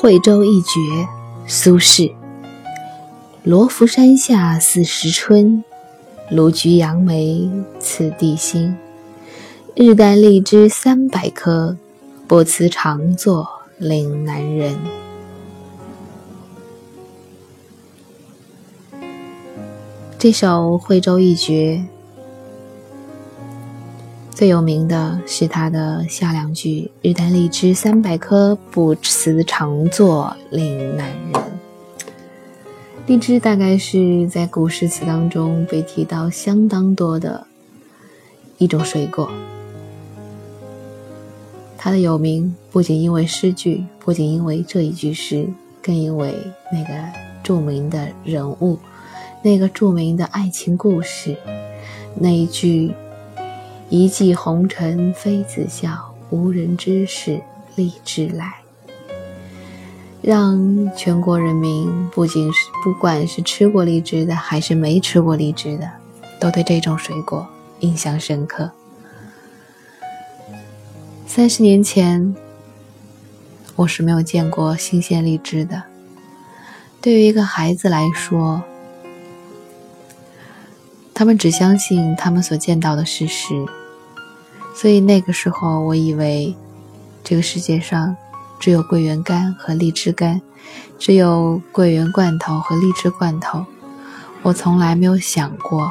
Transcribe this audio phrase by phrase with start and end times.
[0.00, 1.08] 惠州一绝，
[1.44, 2.12] 苏轼。
[3.42, 5.64] 罗浮山下四时春，
[6.30, 7.50] 卢橘杨梅
[7.80, 8.76] 次第新。
[9.74, 11.76] 日啖荔枝三百颗，
[12.28, 14.78] 不辞长作岭南人。
[20.16, 21.84] 这首《惠州一绝》
[24.38, 31.42] 最有名的是他的下两句：“日啖荔枝三百颗，不辞长作岭南人。”
[33.08, 37.48] 荔枝大概是在古诗词当中被提到相当多的
[38.58, 39.28] 一种水果。
[41.76, 45.48] 它的有名不仅因为诗句，不仅因为这一句诗，
[45.82, 46.32] 更因为
[46.72, 46.94] 那个
[47.42, 48.78] 著名的人物。
[49.42, 51.36] 那个著名的爱情故事，
[52.14, 52.92] 那一句
[53.90, 57.40] “一骑红尘妃子笑，无人知是
[57.74, 58.56] 荔枝来”，
[60.20, 65.90] 让全国人民不仅是不管是吃过荔枝的，还是没吃过荔枝的，
[66.38, 67.46] 都对这种水果
[67.80, 68.70] 印象深刻。
[71.26, 72.36] 三十年前，
[73.76, 75.84] 我是没有见过新鲜荔枝的。
[77.00, 78.62] 对于一个孩子来说，
[81.18, 83.66] 他们只相信他们所见到的事实，
[84.72, 86.54] 所以那个时候，我以为
[87.24, 88.16] 这个世界上
[88.60, 90.40] 只有桂圆干和荔枝干，
[90.96, 93.66] 只有桂圆罐头和荔枝罐头。
[94.42, 95.90] 我从来没有想过，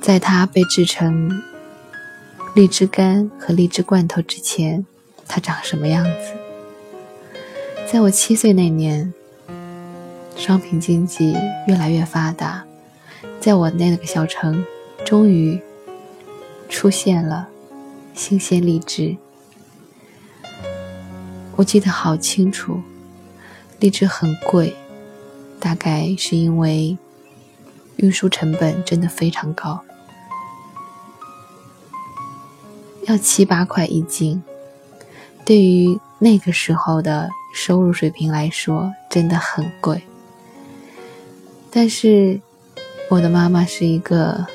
[0.00, 1.42] 在它被制成
[2.54, 4.86] 荔枝干和荔枝罐头之前，
[5.26, 7.42] 它长什么样子。
[7.92, 9.12] 在我七岁那年，
[10.34, 12.64] 商品经济越来越发达。
[13.40, 14.64] 在我那个小城，
[15.04, 15.60] 终于
[16.68, 17.48] 出现了
[18.14, 19.16] 新鲜荔枝。
[21.56, 22.80] 我记得好清楚，
[23.80, 24.76] 荔枝很贵，
[25.58, 26.98] 大概是因为
[27.96, 29.80] 运输成本真的非常高，
[33.06, 34.42] 要七八块一斤。
[35.44, 40.02] 对于那个时候的收入水平来说，真的很贵。
[41.70, 42.40] 但是。
[43.10, 44.46] 我的妈妈是一个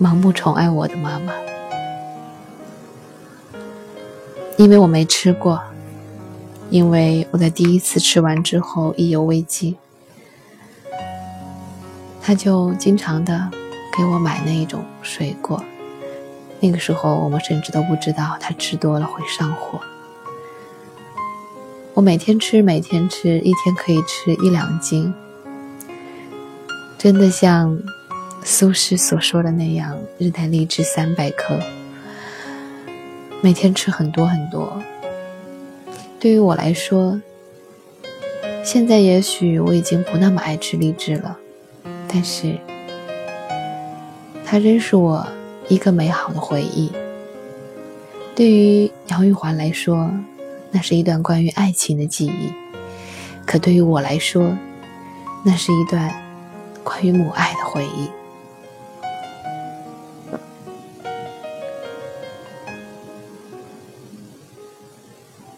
[0.00, 1.32] 盲目宠爱我的妈妈，
[4.56, 5.62] 因为我没吃过，
[6.68, 9.76] 因为我在第一次吃完之后意犹未尽，
[12.20, 13.48] 她就经常的
[13.96, 15.62] 给我买那一种水果。
[16.58, 19.80] 那个时候我们甚至都不知道她吃多了会上火。
[21.94, 25.14] 我每天吃，每天吃，一天可以吃一两斤。
[27.02, 27.76] 真的像
[28.44, 31.58] 苏轼所说的那样，日啖荔枝三百颗，
[33.40, 34.80] 每天吃很多很多。
[36.20, 37.20] 对于我来说，
[38.62, 41.36] 现在也许我已经不那么爱吃荔枝了，
[42.06, 42.56] 但是
[44.46, 45.26] 它仍是我
[45.66, 46.92] 一个美好的回忆。
[48.36, 50.08] 对于杨玉环来说，
[50.70, 52.52] 那是一段关于爱情的记忆；
[53.44, 54.56] 可对于我来说，
[55.44, 56.21] 那是一段。
[56.84, 58.10] 关于母爱的回忆。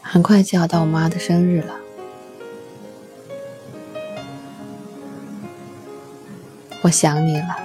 [0.03, 1.75] 很快就要到我妈的生日了，
[6.83, 7.57] 我想你了，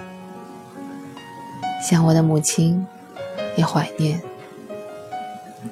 [1.80, 2.88] 想我的母亲，
[3.56, 4.20] 也怀念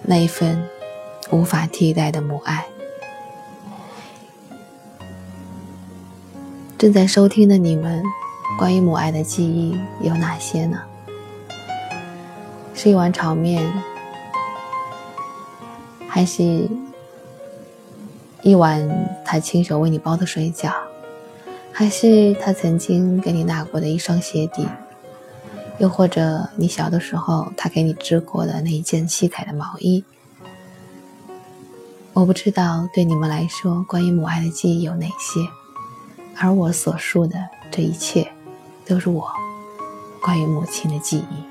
[0.04, 0.70] 那一份
[1.32, 2.68] 无法替代的母爱。
[6.78, 8.04] 正在收听的你们，
[8.60, 10.80] 关于母爱的记忆有哪些呢？
[12.76, 13.68] 是一碗炒面，
[16.08, 16.70] 还是
[18.44, 18.88] 一碗
[19.26, 20.72] 他亲手为你包的水饺，
[21.72, 24.68] 还是他曾经给你纳过的一双鞋底，
[25.80, 30.04] 又或者你小的时候他给你织过的那一件七彩的毛衣？
[32.14, 35.40] 我不知道对你们来说，关于母爱的记忆有哪些。
[36.40, 37.36] 而我所述的
[37.72, 38.32] 这一切，
[38.86, 39.28] 都是我
[40.22, 41.44] 关于母亲的记忆。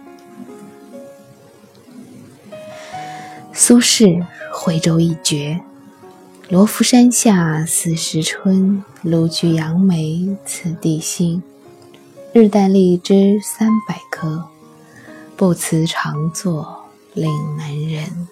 [3.53, 4.23] 苏轼
[4.53, 5.61] 《惠州一绝》：
[6.53, 11.43] 罗浮山下四时春，卢橘杨梅次第新。
[12.33, 14.45] 日啖荔枝三百颗，
[15.37, 16.85] 不辞长作
[17.15, 18.29] 岭南人。